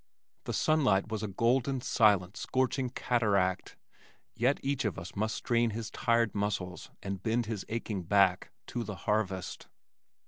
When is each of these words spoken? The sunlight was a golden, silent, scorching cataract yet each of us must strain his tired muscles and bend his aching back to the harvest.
The 0.45 0.53
sunlight 0.53 1.09
was 1.09 1.21
a 1.21 1.27
golden, 1.27 1.79
silent, 1.79 2.35
scorching 2.35 2.89
cataract 2.89 3.75
yet 4.35 4.59
each 4.63 4.83
of 4.83 4.97
us 4.97 5.15
must 5.15 5.35
strain 5.35 5.69
his 5.69 5.91
tired 5.91 6.33
muscles 6.33 6.89
and 7.03 7.21
bend 7.21 7.45
his 7.45 7.65
aching 7.69 8.01
back 8.01 8.49
to 8.65 8.83
the 8.83 8.95
harvest. 9.05 9.67